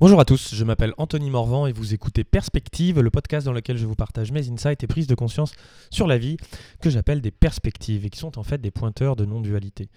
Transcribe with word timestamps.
Bonjour 0.00 0.20
à 0.20 0.24
tous, 0.24 0.54
je 0.54 0.62
m'appelle 0.62 0.94
Anthony 0.96 1.28
Morvan 1.28 1.66
et 1.66 1.72
vous 1.72 1.92
écoutez 1.92 2.22
Perspective, 2.22 3.00
le 3.00 3.10
podcast 3.10 3.44
dans 3.44 3.52
lequel 3.52 3.76
je 3.76 3.84
vous 3.84 3.96
partage 3.96 4.30
mes 4.30 4.48
insights 4.48 4.84
et 4.84 4.86
prises 4.86 5.08
de 5.08 5.16
conscience 5.16 5.50
sur 5.90 6.06
la 6.06 6.18
vie 6.18 6.36
que 6.80 6.88
j'appelle 6.88 7.20
des 7.20 7.32
perspectives 7.32 8.06
et 8.06 8.10
qui 8.10 8.20
sont 8.20 8.38
en 8.38 8.44
fait 8.44 8.58
des 8.58 8.70
pointeurs 8.70 9.16
de 9.16 9.24
non-dualité. 9.24 9.88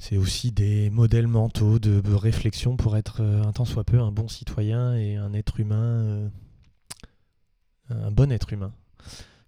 C'est 0.00 0.16
aussi 0.16 0.50
des 0.50 0.90
modèles 0.90 1.28
mentaux 1.28 1.78
de 1.78 2.12
réflexion 2.12 2.76
pour 2.76 2.96
être 2.96 3.22
euh, 3.22 3.44
un 3.44 3.52
tant 3.52 3.64
soit 3.64 3.84
peu 3.84 4.00
un 4.00 4.10
bon 4.10 4.26
citoyen 4.26 4.96
et 4.96 5.14
un 5.14 5.32
être 5.32 5.60
humain, 5.60 5.78
euh, 5.78 6.28
un 7.90 8.10
bon 8.10 8.32
être 8.32 8.52
humain. 8.52 8.72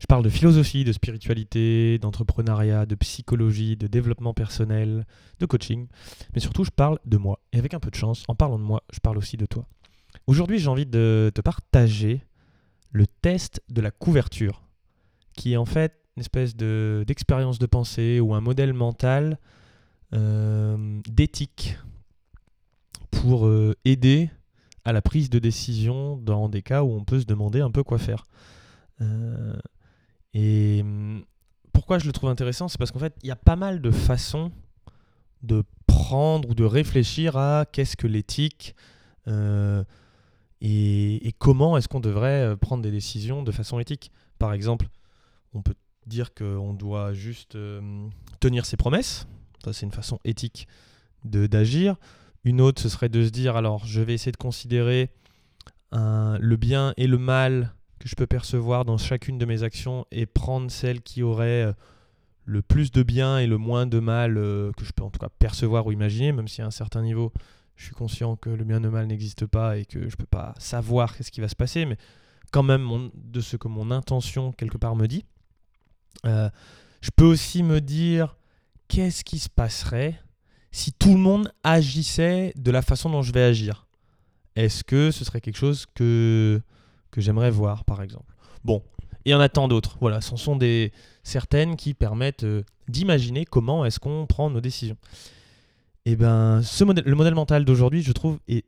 Je 0.02 0.06
parle 0.08 0.24
de 0.24 0.28
philosophie, 0.30 0.82
de 0.82 0.90
spiritualité, 0.90 1.96
d'entrepreneuriat, 2.00 2.86
de 2.86 2.96
psychologie, 2.96 3.76
de 3.76 3.86
développement 3.86 4.34
personnel, 4.34 5.06
de 5.38 5.46
coaching, 5.46 5.86
mais 6.34 6.40
surtout 6.40 6.64
je 6.64 6.72
parle 6.72 6.98
de 7.04 7.16
moi. 7.16 7.38
Et 7.52 7.58
avec 7.58 7.72
un 7.72 7.78
peu 7.78 7.88
de 7.88 7.94
chance, 7.94 8.24
en 8.26 8.34
parlant 8.34 8.58
de 8.58 8.64
moi, 8.64 8.82
je 8.92 8.98
parle 8.98 9.16
aussi 9.16 9.36
de 9.36 9.46
toi. 9.46 9.64
Aujourd'hui, 10.26 10.58
j'ai 10.58 10.66
envie 10.66 10.86
de 10.86 11.30
te 11.32 11.40
partager 11.40 12.26
le 12.90 13.06
test 13.06 13.62
de 13.68 13.80
la 13.80 13.92
couverture, 13.92 14.64
qui 15.36 15.52
est 15.52 15.56
en 15.56 15.66
fait 15.66 15.94
une 16.16 16.22
espèce 16.22 16.56
d'expérience 16.56 17.60
de, 17.60 17.66
pensée 17.66 18.18
ou 18.18 18.34
un 18.34 18.40
modèle 18.40 18.72
mental 18.72 19.38
euh, 20.14 21.00
d'éthique 21.08 21.78
pour 23.12 23.46
euh, 23.46 23.76
aider 23.84 24.32
à 24.84 24.92
la 24.92 25.00
prise 25.00 25.30
de 25.30 25.38
décision 25.38 26.16
dans 26.16 26.48
des 26.48 26.62
cas 26.62 26.82
où 26.82 26.92
on 26.92 27.04
peut 27.04 27.20
se 27.20 27.24
demander 27.24 27.60
un 27.60 27.70
peu 27.70 27.84
quoi 27.84 27.98
faire. 27.98 28.24
Euh, 29.00 29.54
et 30.34 30.80
hum, 30.82 31.24
pourquoi 31.72 31.98
je 31.98 32.06
le 32.06 32.12
trouve 32.12 32.30
intéressant 32.30 32.68
C'est 32.68 32.78
parce 32.78 32.90
qu'en 32.90 32.98
fait, 32.98 33.14
il 33.22 33.28
y 33.28 33.32
a 33.32 33.36
pas 33.36 33.56
mal 33.56 33.80
de 33.80 33.90
façons 33.90 34.52
de 35.42 35.64
prendre 35.86 36.50
ou 36.50 36.54
de 36.54 36.64
réfléchir 36.64 37.36
à 37.36 37.66
qu'est-ce 37.70 37.96
que 37.96 38.06
l'éthique 38.06 38.74
euh, 39.28 39.84
et, 40.60 41.34
comment 41.38 41.76
est-ce 41.76 41.88
qu'on 41.88 42.00
devrait 42.00 42.42
euh, 42.42 42.56
prendre 42.56 42.82
des 42.82 42.90
décisions 42.90 43.42
de 43.42 43.50
façon 43.50 43.80
éthique. 43.80 44.12
Par 44.38 44.52
exemple, 44.52 44.88
on 45.54 45.62
peut 45.62 45.74
dire 46.06 46.34
qu'on 46.34 46.72
doit 46.72 47.12
juste 47.12 47.56
euh, 47.56 47.80
tenir 48.38 48.64
ses 48.64 48.76
promesses. 48.76 49.26
Ça, 49.64 49.72
c'est 49.72 49.86
une 49.86 49.92
façon 49.92 50.18
éthique 50.24 50.68
d'agir. 51.24 51.96
Une 52.44 52.60
autre, 52.60 52.80
ce 52.80 52.88
serait 52.88 53.08
de 53.08 53.24
se 53.24 53.30
dire, 53.30 53.56
alors, 53.56 53.86
je 53.86 54.00
vais 54.00 54.14
essayer 54.14 54.32
de 54.32 54.36
considérer 54.36 55.10
le 55.92 56.56
bien 56.56 56.94
et 56.96 57.06
le 57.06 57.18
mal 57.18 57.74
que 58.02 58.08
je 58.08 58.16
peux 58.16 58.26
percevoir 58.26 58.84
dans 58.84 58.98
chacune 58.98 59.38
de 59.38 59.44
mes 59.44 59.62
actions 59.62 60.06
et 60.10 60.26
prendre 60.26 60.72
celle 60.72 61.02
qui 61.02 61.22
aurait 61.22 61.66
euh, 61.66 61.72
le 62.44 62.60
plus 62.60 62.90
de 62.90 63.04
bien 63.04 63.38
et 63.38 63.46
le 63.46 63.58
moins 63.58 63.86
de 63.86 64.00
mal 64.00 64.38
euh, 64.38 64.72
que 64.72 64.84
je 64.84 64.90
peux 64.90 65.04
en 65.04 65.10
tout 65.10 65.20
cas 65.20 65.28
percevoir 65.28 65.86
ou 65.86 65.92
imaginer, 65.92 66.32
même 66.32 66.48
si 66.48 66.62
à 66.62 66.66
un 66.66 66.72
certain 66.72 67.00
niveau, 67.00 67.32
je 67.76 67.84
suis 67.84 67.94
conscient 67.94 68.34
que 68.34 68.50
le 68.50 68.64
bien 68.64 68.78
et 68.78 68.82
le 68.82 68.90
mal 68.90 69.06
n'existe 69.06 69.46
pas 69.46 69.78
et 69.78 69.84
que 69.84 70.08
je 70.08 70.16
peux 70.16 70.26
pas 70.26 70.52
savoir 70.58 71.14
ce 71.14 71.30
qui 71.30 71.40
va 71.40 71.46
se 71.46 71.54
passer, 71.54 71.86
mais 71.86 71.96
quand 72.50 72.64
même 72.64 73.10
de 73.14 73.40
ce 73.40 73.56
que 73.56 73.68
mon 73.68 73.92
intention 73.92 74.50
quelque 74.50 74.78
part 74.78 74.96
me 74.96 75.06
dit. 75.06 75.24
Euh, 76.26 76.50
je 77.02 77.10
peux 77.14 77.24
aussi 77.24 77.62
me 77.62 77.80
dire 77.80 78.36
qu'est-ce 78.88 79.22
qui 79.22 79.38
se 79.38 79.48
passerait 79.48 80.20
si 80.72 80.92
tout 80.92 81.12
le 81.12 81.20
monde 81.20 81.52
agissait 81.62 82.52
de 82.56 82.72
la 82.72 82.82
façon 82.82 83.10
dont 83.10 83.22
je 83.22 83.32
vais 83.32 83.44
agir. 83.44 83.86
Est-ce 84.56 84.82
que 84.82 85.12
ce 85.12 85.24
serait 85.24 85.40
quelque 85.40 85.56
chose 85.56 85.86
que 85.94 86.60
que 87.12 87.20
j'aimerais 87.20 87.50
voir, 87.50 87.84
par 87.84 88.02
exemple. 88.02 88.34
Bon, 88.64 88.82
et 89.24 89.30
il 89.30 89.32
y 89.32 89.34
en 89.34 89.40
a 89.40 89.48
tant 89.48 89.68
d'autres. 89.68 89.96
Voilà, 90.00 90.20
ce 90.20 90.36
sont 90.36 90.56
des 90.56 90.92
certaines 91.22 91.76
qui 91.76 91.94
permettent 91.94 92.42
euh, 92.42 92.64
d'imaginer 92.88 93.44
comment 93.44 93.84
est-ce 93.84 94.00
qu'on 94.00 94.26
prend 94.26 94.50
nos 94.50 94.60
décisions. 94.60 94.96
Et 96.04 96.12
eh 96.12 96.16
ben, 96.16 96.60
le 96.60 97.14
modèle 97.14 97.34
mental 97.36 97.64
d'aujourd'hui, 97.64 98.02
je 98.02 98.10
trouve, 98.10 98.40
est, 98.48 98.64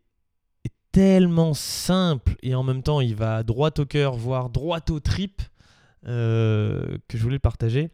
tellement 0.93 1.55
simple 1.55 2.37
et 2.45 2.55
en 2.55 2.63
même 2.63 2.85
temps, 2.85 3.01
il 3.01 3.17
va 3.17 3.43
droit 3.43 3.73
au 3.79 3.85
cœur, 3.85 4.15
voire 4.15 4.49
droit 4.49 4.79
aux 4.91 5.01
tripes, 5.01 5.43
euh, 6.07 6.99
que 7.09 7.19
je 7.19 7.23
voulais 7.25 7.35
le 7.35 7.41
partager. 7.41 7.91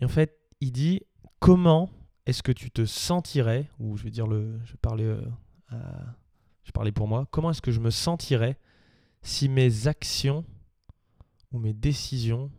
Et 0.00 0.06
en 0.06 0.08
fait, 0.08 0.38
il 0.62 0.72
dit 0.72 1.02
comment 1.40 1.90
est-ce 2.24 2.42
que 2.42 2.50
tu 2.50 2.70
te 2.70 2.86
sentirais, 2.86 3.66
ou 3.78 3.98
je 3.98 4.04
vais 4.04 4.10
dire 4.10 4.26
le, 4.26 4.58
je 4.64 4.72
vais 4.72 5.04
euh, 5.04 5.20
je 6.64 6.72
parlais 6.72 6.90
pour 6.90 7.06
moi, 7.06 7.26
comment 7.30 7.50
est-ce 7.50 7.60
que 7.60 7.70
je 7.70 7.80
me 7.80 7.90
sentirais 7.90 8.56
si 9.22 9.48
mes 9.48 9.86
actions 9.86 10.44
ou 11.52 11.58
mes 11.58 11.72
décisions 11.72 12.50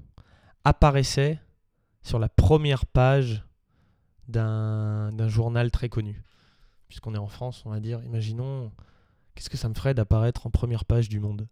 apparaissaient 0.63 1.39
sur 2.03 2.19
la 2.19 2.29
première 2.29 2.85
page 2.85 3.43
d'un 4.27 5.27
journal 5.27 5.71
très 5.71 5.89
connu. 5.89 6.21
Puisqu'on 6.87 7.15
est 7.15 7.19
en 7.19 7.27
France, 7.27 7.63
on 7.65 7.71
va 7.71 7.79
dire, 7.79 8.03
imaginons, 8.03 8.71
qu'est-ce 9.35 9.49
que 9.49 9.57
ça 9.57 9.67
me 9.67 9.73
ferait 9.73 9.93
d'apparaître 9.93 10.47
en 10.47 10.51
première 10.51 10.85
page 10.85 11.09
du 11.09 11.19
monde 11.19 11.47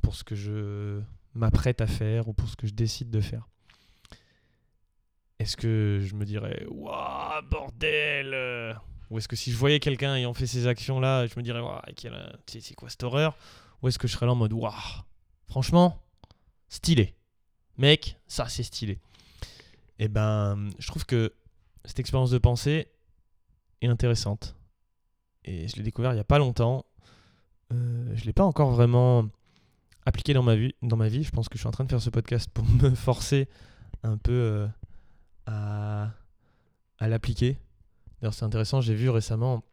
pour 0.00 0.14
ce 0.14 0.24
que 0.24 0.34
je 0.34 1.00
m'apprête 1.34 1.80
à 1.80 1.86
faire 1.86 2.28
ou 2.28 2.32
pour 2.32 2.48
ce 2.48 2.56
que 2.56 2.66
je 2.66 2.74
décide 2.74 3.10
de 3.10 3.20
faire? 3.20 3.48
Est-ce 5.38 5.56
que 5.56 6.00
je 6.00 6.14
me 6.14 6.24
dirais, 6.24 6.64
waouh, 6.70 7.42
bordel 7.50 8.76
Ou 9.10 9.18
est-ce 9.18 9.28
que 9.28 9.36
si 9.36 9.52
je 9.52 9.56
voyais 9.56 9.80
quelqu'un 9.80 10.14
ayant 10.14 10.34
fait 10.34 10.46
ces 10.46 10.66
actions-là, 10.66 11.26
je 11.26 11.34
me 11.36 11.42
dirais, 11.42 11.60
waouh, 11.60 11.80
c'est 12.46 12.74
quoi 12.74 12.88
cette 12.88 13.02
horreur? 13.02 13.36
Ou 13.82 13.88
est-ce 13.88 13.98
que 13.98 14.06
je 14.08 14.12
serais 14.12 14.26
là 14.26 14.32
en 14.32 14.36
mode, 14.36 14.52
waouh, 14.52 14.72
franchement, 15.46 16.00
stylé. 16.68 17.14
Mec, 17.78 18.16
ça 18.26 18.48
c'est 18.48 18.62
stylé. 18.62 18.98
Et 19.98 20.06
eh 20.06 20.08
ben, 20.08 20.70
je 20.78 20.86
trouve 20.86 21.04
que 21.04 21.32
cette 21.84 22.00
expérience 22.00 22.30
de 22.30 22.38
pensée 22.38 22.88
est 23.80 23.88
intéressante. 23.88 24.56
Et 25.44 25.68
je 25.68 25.76
l'ai 25.76 25.82
découvert 25.82 26.12
il 26.12 26.14
n'y 26.14 26.20
a 26.20 26.24
pas 26.24 26.38
longtemps. 26.38 26.86
Euh, 27.72 28.12
je 28.14 28.20
ne 28.22 28.26
l'ai 28.26 28.32
pas 28.32 28.44
encore 28.44 28.70
vraiment 28.70 29.28
appliqué 30.06 30.34
dans 30.34 30.42
ma, 30.42 30.54
vie. 30.54 30.74
Je 31.22 31.30
pense 31.30 31.48
que 31.48 31.56
je 31.56 31.60
suis 31.60 31.68
en 31.68 31.72
train 31.72 31.84
de 31.84 31.90
faire 31.90 32.02
ce 32.02 32.10
podcast 32.10 32.48
pour 32.52 32.64
me 32.82 32.94
forcer 32.94 33.48
un 34.02 34.16
peu 34.16 34.32
euh, 34.32 34.66
à 35.46 36.12
l'appliquer. 37.00 37.58
D'ailleurs, 38.20 38.34
c'est 38.34 38.44
intéressant. 38.44 38.80
J'ai 38.80 38.94
vu 38.94 39.10
récemment 39.10 39.64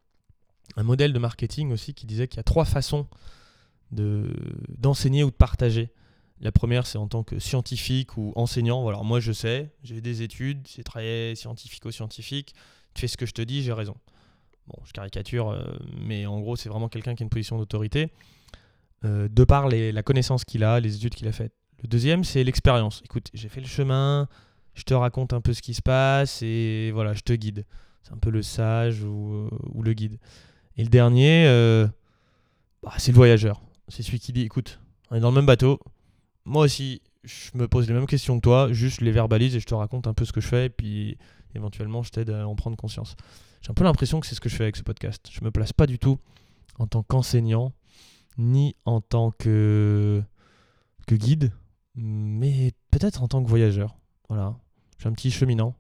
un 0.76 0.84
modèle 0.84 1.14
de 1.14 1.20
marketing 1.20 1.72
aussi 1.72 1.94
qui 1.94 2.06
disait 2.06 2.28
qu'il 2.28 2.38
y 2.38 2.40
a 2.42 2.44
trois 2.44 2.66
façons 2.66 3.08
d'enseigner 3.92 5.24
ou 5.24 5.32
de 5.32 5.36
partager. 5.36 5.92
La 6.42 6.52
première, 6.52 6.88
c'est 6.88 6.98
en 6.98 7.08
tant 7.08 7.24
que 7.24 7.40
scientifique 7.40 8.18
ou 8.18 8.32
enseignant. 8.36 8.82
Voilà, 8.82 9.02
moi 9.04 9.20
je 9.20 9.32
sais, 9.32 9.72
j'ai 9.84 10.00
des 10.00 10.22
études, 10.22 10.68
c'est 10.68 10.84
très 10.84 11.36
scientifico-scientifique. 11.36 12.54
Tu 12.94 13.02
fais 13.02 13.08
ce 13.08 13.18
que 13.18 13.26
je 13.26 13.34
te 13.34 13.42
dis, 13.42 13.62
j'ai 13.62 13.74
raison. 13.74 13.96
Bon, 14.68 14.78
je 14.86 14.94
caricature, 14.94 15.50
euh, 15.50 15.64
mais 16.00 16.26
en 16.26 16.40
gros, 16.40 16.56
c'est 16.56 16.70
vraiment 16.70 16.90
quelqu'un 16.90 17.16
qui 17.16 17.24
a 17.24 17.26
une 17.26 17.30
position 17.30 17.58
d'autorité 17.58 18.12
euh, 19.04 19.28
de 19.30 19.44
par 19.44 19.68
la 19.68 20.04
connaissance 20.04 20.46
qu'il 20.46 20.64
a, 20.64 20.80
les 20.80 20.96
études 20.96 21.16
qu'il 21.16 21.28
a 21.28 21.32
faites. 21.32 21.54
Le 21.82 21.88
deuxième, 21.88 22.24
c'est 22.24 22.44
l'expérience. 22.44 23.02
Écoute, 23.06 23.30
j'ai 23.34 23.50
fait 23.50 23.62
le 23.62 23.68
chemin, 23.68 24.28
je 24.76 24.84
te 24.84 24.94
raconte 24.94 25.34
un 25.34 25.42
peu 25.42 25.54
ce 25.54 25.62
qui 25.62 25.74
se 25.74 25.82
passe 25.82 26.42
et 26.42 26.92
voilà, 26.92 27.14
je 27.14 27.22
te 27.22 27.34
guide. 27.34 27.66
C'est 28.04 28.14
un 28.14 28.18
peu 28.18 28.30
le 28.30 28.42
sage 28.42 29.04
ou, 29.04 29.50
ou, 29.74 29.84
le 29.84 29.94
guide. 29.94 30.20
Et 30.78 30.84
le 30.84 30.90
dernier, 30.90 31.46
euh, 31.48 31.88
bah, 32.84 32.94
c'est 32.98 33.12
le 33.12 33.18
voyageur. 33.18 33.62
C'est 33.90 34.04
celui 34.04 34.20
qui 34.20 34.32
dit 34.34 34.42
écoute, 34.42 34.80
on 35.12 35.16
est 35.16 35.20
dans 35.20 35.30
le 35.30 35.36
même 35.36 35.46
bateau. 35.46 35.80
Moi 36.46 36.64
aussi, 36.64 37.02
je 37.24 37.52
me 37.56 37.68
pose 37.68 37.88
les 37.88 37.94
mêmes 37.94 38.06
questions 38.06 38.38
que 38.38 38.44
toi, 38.44 38.72
juste 38.72 39.00
je 39.00 39.06
les 39.06 39.12
verbalise 39.12 39.56
et 39.56 39.60
je 39.60 39.66
te 39.66 39.74
raconte 39.74 40.08
un 40.08 40.14
peu 40.14 40.26
ce 40.26 40.32
que 40.32 40.42
je 40.42 40.48
fais, 40.48 40.68
et 40.68 40.70
puis 40.70 41.18
éventuellement 41.56 42.04
je 42.04 42.12
t'aide 42.12 42.30
à 42.30 42.48
en 42.48 42.56
prendre 42.56 42.78
conscience. 42.78 43.16
J'ai 43.62 43.72
un 43.72 43.74
peu 43.74 43.84
l'impression 43.84 44.20
que 44.20 44.28
c'est 44.28 44.36
ce 44.36 44.42
que 44.42 44.50
je 44.50 44.56
fais 44.56 44.64
avec 44.64 44.78
ce 44.78 44.84
podcast. 44.84 45.28
Je 45.32 45.44
me 45.44 45.52
place 45.52 45.74
pas 45.74 45.86
du 45.86 46.00
tout 46.00 46.18
en 46.78 46.88
tant 46.88 47.04
qu'enseignant, 47.04 47.74
ni 48.38 48.76
en 48.86 49.02
tant 49.02 49.32
que, 49.32 50.24
que 51.08 51.16
guide, 51.16 51.52
mais 51.96 52.72
peut-être 52.92 53.22
en 53.22 53.28
tant 53.28 53.44
que 53.44 53.50
voyageur. 53.50 53.98
Voilà. 54.30 54.56
Je 54.98 55.04
suis 55.04 55.10
un 55.10 55.14
petit 55.14 55.32
cheminant. 55.32 55.76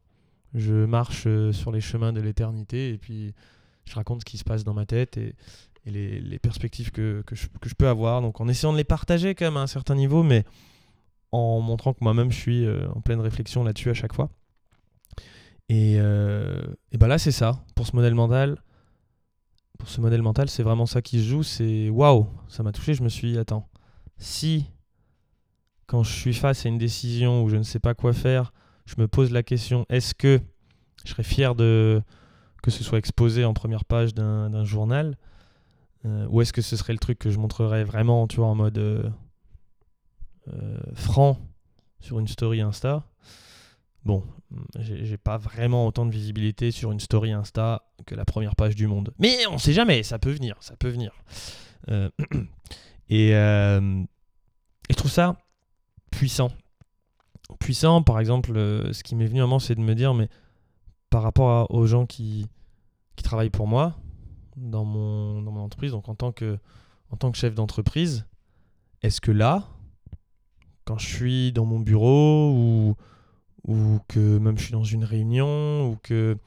Je 0.53 0.85
marche 0.85 1.23
euh, 1.27 1.53
sur 1.53 1.71
les 1.71 1.81
chemins 1.81 2.11
de 2.11 2.21
l'éternité 2.21 2.89
et 2.89 2.97
puis 2.97 3.33
je 3.85 3.93
raconte 3.95 4.21
ce 4.21 4.25
qui 4.25 4.37
se 4.37 4.43
passe 4.43 4.63
dans 4.63 4.73
ma 4.73 4.85
tête 4.85 5.17
et, 5.17 5.35
et 5.85 5.91
les, 5.91 6.39
perspectives 6.39 6.91
que, 6.91 7.23
que, 7.25 7.35
je, 7.35 7.73
peux 7.77 7.87
avoir. 7.87 8.21
Donc 8.21 8.41
en 8.41 8.47
essayant 8.47 8.73
de 8.73 8.77
les 8.77 8.83
partager 8.83 9.35
quand 9.35 9.45
même 9.45 9.57
à 9.57 9.61
un 9.61 9.67
certain 9.67 9.95
niveau, 9.95 10.23
mais 10.23 10.43
en 11.31 11.59
montrant 11.59 11.93
que 11.93 11.99
moi-même 12.01 12.31
je 12.31 12.37
suis 12.37 12.65
euh, 12.65 12.87
en 12.95 13.01
pleine 13.01 13.19
réflexion 13.19 13.63
là-dessus 13.63 13.89
à 13.89 13.93
chaque 13.93 14.13
fois. 14.13 14.29
Et, 15.69 15.97
euh, 15.99 16.61
et 16.91 16.97
ben 16.97 17.07
là 17.07 17.17
c'est 17.17 17.31
ça, 17.31 17.63
pour 17.75 17.85
ce 17.87 17.95
modèle 17.95 18.15
mental. 18.15 18.61
Pour 19.77 19.87
ce 19.87 20.01
modèle 20.01 20.21
mental, 20.21 20.49
c'est 20.49 20.63
vraiment 20.63 20.85
ça 20.85 21.01
qui 21.01 21.19
se 21.19 21.29
joue. 21.29 21.43
C'est 21.43 21.89
waouh, 21.89 22.27
ça 22.49 22.63
m'a 22.63 22.73
touché. 22.73 22.93
Je 22.93 23.01
me 23.01 23.07
suis 23.07 23.31
dit, 23.31 23.37
attends, 23.37 23.69
si 24.17 24.65
quand 25.89 26.03
je 26.03 26.11
suis 26.11 26.33
face 26.33 26.65
à 26.65 26.69
une 26.69 26.77
décision 26.77 27.43
où 27.43 27.49
je 27.49 27.55
ne 27.55 27.63
sais 27.63 27.79
pas 27.79 27.93
quoi 27.93 28.11
faire, 28.11 28.51
je 28.85 28.95
me 28.97 29.07
pose 29.07 29.31
la 29.31 29.41
question 29.41 29.85
est-ce 29.89 30.13
que 30.13 30.41
je 31.03 31.11
serais 31.11 31.23
fier 31.23 31.55
de 31.55 32.01
que 32.61 32.71
ce 32.71 32.83
soit 32.83 32.97
exposé 32.97 33.45
en 33.45 33.53
première 33.53 33.85
page 33.85 34.13
d'un 34.13 34.65
journal 34.65 35.17
euh, 36.05 36.27
ou 36.29 36.41
est-ce 36.41 36.53
que 36.53 36.61
ce 36.61 36.75
serait 36.75 36.93
le 36.93 36.99
truc 36.99 37.19
que 37.19 37.29
je 37.29 37.37
montrerais 37.37 37.83
vraiment, 37.83 38.27
tu 38.27 38.37
vois, 38.37 38.47
en 38.47 38.55
mode 38.55 38.77
euh, 38.77 39.09
euh, 40.47 40.77
franc 40.93 41.37
sur 41.99 42.19
une 42.19 42.27
story 42.27 42.61
Insta? 42.61 43.03
Bon, 44.05 44.23
j'ai 44.79 45.17
pas 45.17 45.37
vraiment 45.37 45.85
autant 45.85 46.05
de 46.05 46.11
visibilité 46.11 46.71
sur 46.71 46.91
une 46.91 47.01
story 47.01 47.33
Insta 47.33 47.83
que 48.05 48.15
la 48.15 48.23
première 48.23 48.55
page 48.55 48.75
du 48.75 48.87
monde. 48.87 49.13
Mais 49.19 49.45
on 49.47 49.57
sait 49.57 49.73
jamais, 49.73 50.03
ça 50.03 50.19
peut 50.19 50.31
venir, 50.31 50.55
ça 50.61 50.77
peut 50.77 50.87
venir. 50.87 51.11
Et, 53.09 53.31
je 53.31 54.95
trouve 54.95 55.11
ça 55.11 55.37
puissant. 56.11 56.51
Puissant, 57.59 58.01
par 58.01 58.19
exemple, 58.19 58.53
ce 58.93 59.03
qui 59.03 59.15
m'est 59.15 59.27
venu 59.27 59.41
à 59.41 59.43
moment, 59.43 59.59
c'est 59.59 59.75
de 59.75 59.81
me 59.81 59.95
dire, 59.95 60.13
mais 60.13 60.29
par 61.09 61.21
rapport 61.21 61.69
aux 61.69 61.85
gens 61.85 62.05
qui, 62.05 62.47
qui 63.17 63.23
travaillent 63.23 63.49
pour 63.49 63.67
moi 63.67 63.97
dans 64.59 64.85
mon, 64.85 65.41
dans 65.41 65.51
mon 65.51 65.61
entreprise, 65.61 65.91
donc 65.91 66.09
en 66.09 66.15
tant 66.15 66.31
que, 66.31 66.57
en 67.11 67.17
tant 67.17 67.31
que 67.31 67.37
chef 67.37 67.55
d'entreprise, 67.55 68.25
est-ce 69.01 69.21
que 69.21 69.31
là, 69.31 69.67
quand 70.85 70.97
je 70.97 71.07
suis 71.07 71.51
dans 71.51 71.65
mon 71.65 71.79
bureau 71.79 72.51
ou, 72.53 72.95
ou 73.67 73.99
que 74.07 74.37
même 74.37 74.57
je 74.57 74.63
suis 74.63 74.73
dans 74.73 74.83
une 74.83 75.03
réunion 75.03 75.89
ou 75.89 75.97
que, 76.03 76.37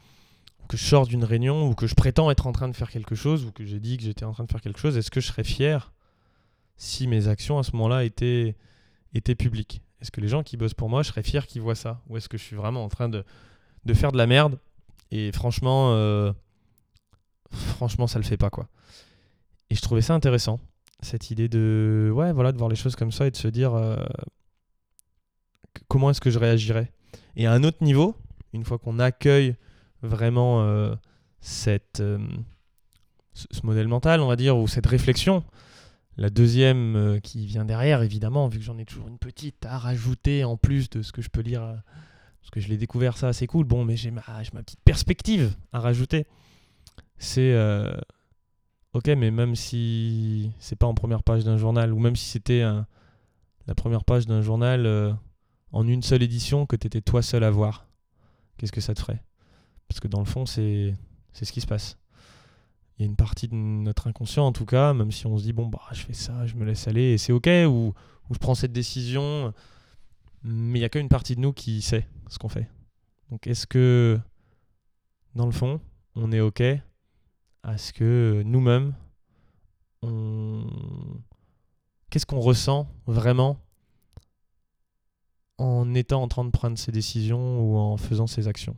que 0.69 0.77
je 0.77 0.85
sors 0.85 1.07
d'une 1.07 1.25
réunion 1.25 1.69
ou 1.69 1.75
que 1.75 1.87
je 1.87 1.95
prétends 1.95 2.31
être 2.31 2.47
en 2.47 2.53
train 2.53 2.69
de 2.69 2.77
faire 2.77 2.91
quelque 2.91 3.15
chose 3.15 3.45
ou 3.45 3.53
que 3.53 3.65
j'ai 3.65 3.81
dit 3.81 3.97
que 3.97 4.03
j'étais 4.03 4.25
en 4.25 4.33
train 4.33 4.45
de 4.45 4.51
faire 4.51 4.61
quelque 4.61 4.81
chose, 4.81 4.97
est-ce 4.97 5.11
que 5.11 5.21
je 5.21 5.29
serais 5.29 5.45
fier 5.45 5.93
si 6.77 7.07
mes 7.07 7.29
actions 7.29 7.59
à 7.59 7.63
ce 7.63 7.73
moment-là 7.73 8.05
étaient, 8.05 8.57
étaient 9.15 9.35
publiques? 9.35 9.83
Est-ce 10.01 10.11
que 10.11 10.21
les 10.21 10.29
gens 10.29 10.43
qui 10.43 10.57
bossent 10.57 10.75
pour 10.75 10.89
moi, 10.89 11.03
je 11.03 11.09
serais 11.09 11.23
fier 11.23 11.47
qu'ils 11.47 11.63
voient 11.63 11.77
ça? 11.77 12.03
Ou 12.09 12.17
est-ce 12.17 12.29
que 12.29 12.37
je 12.37 12.43
suis 12.43 12.57
vraiment 12.57 12.85
en 12.85 12.89
train 12.89 13.09
de, 13.09 13.25
de 13.85 13.95
faire 13.95 14.11
de 14.11 14.19
la 14.19 14.27
merde? 14.27 14.59
Et 15.13 15.31
franchement, 15.31 15.93
euh, 15.93 16.33
franchement, 17.53 18.07
ça 18.07 18.19
le 18.19 18.25
fait 18.25 18.37
pas 18.37 18.51
quoi. 18.51 18.69
Et 19.71 19.75
je 19.75 19.81
trouvais 19.81 20.03
ça 20.03 20.15
intéressant, 20.15 20.61
cette 21.01 21.31
idée 21.31 21.49
de, 21.49 22.11
voilà, 22.13 22.53
de 22.53 22.59
voir 22.59 22.69
les 22.69 22.77
choses 22.77 22.95
comme 22.95 23.11
ça 23.11 23.27
et 23.27 23.31
de 23.31 23.37
se 23.37 23.49
dire 23.49 23.75
euh, 23.75 23.97
comment 25.89 26.11
est-ce 26.11 26.21
que 26.21 26.31
je 26.31 26.39
réagirais. 26.39 26.93
Et 27.37 27.47
à 27.47 27.53
un 27.53 27.65
autre 27.65 27.83
niveau, 27.83 28.15
une 28.53 28.65
fois 28.65 28.79
qu'on 28.79 28.99
accueille 28.99 29.57
vraiment 30.03 30.63
euh, 30.63 30.95
cette, 31.41 32.01
euh, 32.01 32.19
ce, 33.33 33.47
modèle 33.65 33.89
mental, 33.89 34.21
on 34.21 34.27
va 34.27 34.37
dire, 34.37 34.59
ou 34.59 34.69
cette 34.69 34.87
réflexion, 34.87 35.43
la 36.19 36.29
deuxième 36.29 37.19
qui 37.23 37.47
vient 37.47 37.65
derrière, 37.65 38.03
évidemment, 38.03 38.49
vu 38.49 38.59
que 38.59 38.65
j'en 38.65 38.77
ai 38.77 38.85
toujours 38.85 39.09
une 39.09 39.19
petite 39.19 39.65
à 39.65 39.79
rajouter 39.79 40.45
en 40.45 40.59
plus 40.59 40.91
de 40.91 41.01
ce 41.01 41.13
que 41.13 41.23
je 41.23 41.31
peux 41.31 41.41
lire, 41.41 41.63
parce 42.43 42.51
que 42.51 42.61
je 42.61 42.69
l'ai 42.69 42.77
découvert 42.77 43.17
ça, 43.17 43.33
c'est 43.33 43.47
cool, 43.47 43.65
bon, 43.65 43.87
mais 43.87 43.97
j'ai 43.97 44.11
ma, 44.11 44.23
j'ai 44.43 44.51
ma 44.53 44.63
petite 44.63 44.83
perspective 44.85 45.57
à 45.73 45.81
rajouter. 45.81 46.27
C'est, 47.19 47.53
euh, 47.53 47.95
ok, 48.93 49.09
mais 49.09 49.31
même 49.31 49.55
si 49.55 50.53
c'est 50.59 50.77
pas 50.77 50.87
en 50.87 50.95
première 50.95 51.23
page 51.23 51.45
d'un 51.45 51.57
journal, 51.57 51.93
ou 51.93 51.99
même 51.99 52.17
si 52.17 52.27
c'était 52.27 52.63
la 53.67 53.75
première 53.75 54.05
page 54.05 54.27
d'un 54.27 54.43
journal 54.43 54.87
euh, 54.87 55.13
en 55.71 55.87
une 55.87 56.03
seule 56.03 56.23
édition 56.23 56.67
que 56.67 56.77
tu 56.77 56.87
étais 56.87 57.01
toi 57.01 57.23
seul 57.23 57.45
à 57.45 57.51
voir, 57.51 57.87
qu'est-ce 58.57 58.73
que 58.73 58.81
ça 58.81 58.95
te 58.95 59.01
ferait? 59.01 59.23
Parce 59.89 60.01
que 60.01 60.09
dans 60.09 60.21
le 60.21 60.25
fond, 60.25 60.47
c'est 60.47 60.97
c'est 61.33 61.45
ce 61.45 61.53
qui 61.53 61.61
se 61.61 61.67
passe. 61.67 61.99
Il 62.99 63.03
y 63.03 63.05
a 63.05 63.07
une 63.07 63.17
partie 63.17 63.49
de 63.49 63.55
notre 63.55 64.07
inconscient, 64.07 64.47
en 64.47 64.53
tout 64.53 64.67
cas, 64.67 64.93
même 64.93 65.11
si 65.13 65.27
on 65.27 65.39
se 65.39 65.45
dit, 65.45 65.53
bon, 65.53 65.67
bah, 65.67 65.81
je 65.93 66.01
fais 66.03 66.13
ça, 66.13 66.47
je 66.47 66.55
me 66.57 66.65
laisse 66.65 66.87
aller, 66.89 67.13
et 67.13 67.19
c'est 67.19 67.33
ok, 67.33 67.49
ou, 67.67 67.95
ou 68.29 68.35
je 68.35 68.39
prends 68.39 68.55
cette 68.55 68.73
décision, 68.73 69.53
mais 70.45 70.79
il 70.79 70.83
n'y 70.83 70.85
a 70.85 70.89
qu'une 70.89 71.09
partie 71.09 71.35
de 71.35 71.41
nous 71.41 71.53
qui 71.53 71.81
sait 71.81 72.07
ce 72.29 72.39
qu'on 72.39 72.51
fait. 72.51 72.69
Donc, 73.31 73.47
est-ce 73.47 73.67
que, 73.67 74.21
dans 75.35 75.47
le 75.47 75.53
fond, 75.53 75.81
on 76.15 76.33
est 76.33 76.41
ok 76.41 76.63
à 77.63 77.79
ce 77.79 77.93
que 77.93 78.43
nous-mêmes, 78.45 78.95
qu'est-ce 82.11 82.27
qu'on 82.27 82.41
ressent 82.41 82.89
vraiment 83.07 83.59
en 85.59 85.95
étant 85.95 86.23
en 86.23 86.29
train 86.29 86.45
de 86.45 86.51
prendre 86.51 86.77
ses 86.77 86.93
décisions 86.93 87.61
ou 87.61 87.77
en 87.77 87.97
faisant 87.97 88.27
ses 88.27 88.49
actions? 88.49 88.77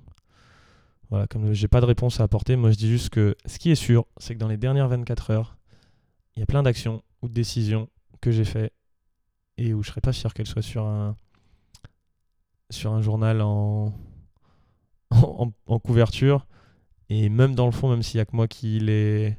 Voilà, 1.10 1.26
comme 1.26 1.52
j'ai 1.52 1.68
pas 1.68 1.80
de 1.80 1.86
réponse 1.86 2.20
à 2.20 2.24
apporter, 2.24 2.56
moi 2.56 2.70
je 2.70 2.76
dis 2.76 2.88
juste 2.88 3.10
que 3.10 3.36
ce 3.46 3.58
qui 3.58 3.70
est 3.70 3.76
sûr, 3.76 4.06
c'est 4.18 4.34
que 4.34 4.40
dans 4.40 4.48
les 4.48 4.56
dernières 4.56 4.88
24 4.88 5.30
heures, 5.30 5.56
il 6.36 6.40
y 6.40 6.42
a 6.42 6.46
plein 6.46 6.62
d'actions 6.62 7.02
ou 7.22 7.28
de 7.28 7.34
décisions 7.34 7.88
que 8.20 8.30
j'ai 8.30 8.44
fait 8.44 8.72
et 9.56 9.74
où 9.74 9.82
je 9.82 9.90
serais 9.90 10.00
pas 10.00 10.12
fier 10.12 10.34
qu'elles 10.34 10.46
soient 10.46 10.62
sur 10.62 10.84
un 10.86 11.16
journal 13.00 13.40
en 13.40 13.92
couverture 15.84 16.46
et 17.10 17.28
même 17.28 17.54
dans 17.54 17.66
le 17.66 17.72
fond, 17.72 17.90
même 17.90 18.02
s'il 18.02 18.18
y 18.18 18.20
a 18.20 18.24
que 18.26 18.36
moi 18.36 18.48
qui 18.48 18.78
les 18.80 19.36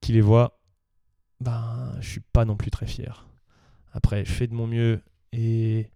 qui 0.00 0.12
les 0.12 0.20
vois, 0.20 0.58
ben 1.40 1.94
je 2.00 2.08
suis 2.10 2.20
pas 2.20 2.44
non 2.44 2.56
plus 2.56 2.70
très 2.70 2.86
fier. 2.86 3.26
Après, 3.92 4.24
je 4.24 4.32
fais 4.32 4.46
de 4.46 4.54
mon 4.54 4.66
mieux 4.66 5.02
et 5.32 5.90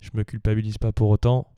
je 0.00 0.10
me 0.14 0.24
culpabilise 0.24 0.78
pas 0.78 0.92
pour 0.92 1.10
autant. 1.10 1.48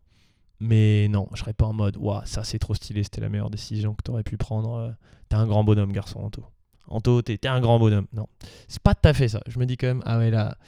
Mais 0.61 1.09
non, 1.09 1.29
je 1.35 1.41
serais 1.41 1.55
pas 1.55 1.67
en 1.67 1.73
mode, 1.73 1.97
waouh, 1.99 2.23
ça 2.25 2.45
c'est 2.45 2.59
trop 2.59 2.75
stylé, 2.75 3.05
c'était 3.05 3.21
la 3.21 3.29
meilleure 3.29 3.51
décision 3.51 3.95
que 3.95 4.03
tu 4.05 4.11
aurais 4.11 4.25
pu 4.25 4.37
prendre. 4.37 4.75
euh, 4.75 4.93
T'es 5.29 5.37
un 5.37 5.47
grand 5.47 5.65
bonhomme, 5.65 5.93
garçon, 5.93 6.21
Anto. 6.21 6.45
Anto, 6.89 7.23
t'es 7.23 7.47
un 7.47 7.61
grand 7.61 7.79
bonhomme. 7.79 8.07
Non, 8.13 8.29
c'est 8.69 8.83
pas 8.83 8.95
tout 8.95 9.09
à 9.09 9.15
fait 9.15 9.29
ça. 9.29 9.41
Je 9.47 9.59
me 9.59 9.67
dis 9.67 9.77
quand 9.77 9.89
même, 9.89 10.03
ah 10.07 10.19
ouais, 10.19 10.31
là, 10.31 10.59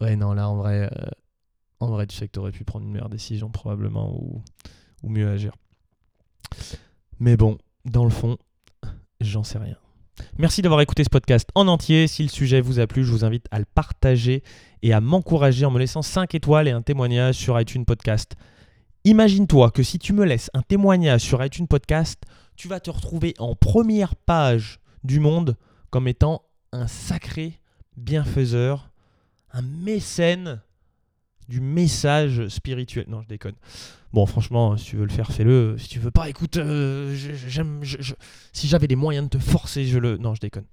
ouais, 0.00 0.16
non, 0.16 0.34
là, 0.34 0.48
en 0.50 0.56
vrai, 0.56 0.90
euh, 0.92 1.10
en 1.80 1.88
vrai, 1.88 2.06
tu 2.06 2.16
sais 2.16 2.26
que 2.26 2.32
tu 2.32 2.38
aurais 2.40 2.52
pu 2.52 2.64
prendre 2.64 2.84
une 2.86 2.92
meilleure 2.92 3.08
décision 3.10 3.50
probablement 3.50 4.14
ou, 4.14 4.42
ou 5.02 5.08
mieux 5.08 5.28
agir. 5.30 5.54
Mais 7.18 7.36
bon, 7.36 7.58
dans 7.84 8.04
le 8.04 8.10
fond, 8.10 8.36
j'en 9.20 9.42
sais 9.42 9.58
rien. 9.58 9.76
Merci 10.38 10.62
d'avoir 10.62 10.80
écouté 10.80 11.04
ce 11.04 11.10
podcast 11.10 11.48
en 11.54 11.68
entier. 11.68 12.06
Si 12.06 12.22
le 12.22 12.28
sujet 12.28 12.60
vous 12.60 12.78
a 12.80 12.86
plu, 12.86 13.04
je 13.04 13.10
vous 13.10 13.24
invite 13.24 13.46
à 13.50 13.58
le 13.58 13.64
partager 13.64 14.42
et 14.82 14.92
à 14.92 15.00
m'encourager 15.00 15.64
en 15.64 15.70
me 15.70 15.78
laissant 15.78 16.02
5 16.02 16.34
étoiles 16.34 16.68
et 16.68 16.72
un 16.72 16.82
témoignage 16.82 17.36
sur 17.36 17.60
iTunes 17.60 17.84
Podcast. 17.84 18.34
Imagine-toi 19.04 19.70
que 19.70 19.82
si 19.82 19.98
tu 19.98 20.12
me 20.12 20.24
laisses 20.24 20.50
un 20.54 20.62
témoignage 20.62 21.20
sur 21.20 21.44
iTunes 21.44 21.68
Podcast, 21.68 22.22
tu 22.56 22.68
vas 22.68 22.80
te 22.80 22.90
retrouver 22.90 23.34
en 23.38 23.54
première 23.54 24.16
page 24.16 24.80
du 25.04 25.20
monde 25.20 25.56
comme 25.90 26.08
étant 26.08 26.42
un 26.72 26.86
sacré 26.86 27.60
bienfaiseur, 27.96 28.90
un 29.52 29.62
mécène 29.62 30.60
du 31.48 31.60
message 31.60 32.48
spirituel. 32.48 33.06
Non, 33.08 33.22
je 33.22 33.28
déconne. 33.28 33.54
Bon, 34.12 34.26
franchement, 34.26 34.76
si 34.76 34.86
tu 34.86 34.96
veux 34.96 35.04
le 35.04 35.12
faire, 35.12 35.30
fais-le. 35.30 35.76
Si 35.78 35.88
tu 35.88 35.98
veux 35.98 36.10
pas, 36.10 36.28
écoute, 36.28 36.56
euh, 36.56 37.14
si 38.52 38.68
j'avais 38.68 38.86
les 38.86 38.96
moyens 38.96 39.28
de 39.28 39.38
te 39.38 39.42
forcer, 39.42 39.84
je 39.84 39.98
le. 39.98 40.16
Non, 40.16 40.34
je 40.34 40.40
déconne. 40.40 40.66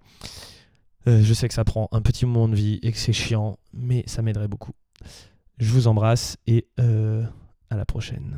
Euh, 1.07 1.21
je 1.21 1.33
sais 1.33 1.47
que 1.47 1.53
ça 1.53 1.65
prend 1.65 1.89
un 1.91 2.01
petit 2.01 2.25
moment 2.25 2.47
de 2.47 2.55
vie 2.55 2.79
et 2.81 2.91
que 2.91 2.97
c'est 2.97 3.13
chiant, 3.13 3.57
mais 3.73 4.03
ça 4.07 4.21
m'aiderait 4.21 4.47
beaucoup. 4.47 4.71
Je 5.57 5.69
vous 5.71 5.87
embrasse 5.87 6.37
et 6.47 6.67
euh, 6.79 7.23
à 7.69 7.75
la 7.75 7.85
prochaine. 7.85 8.37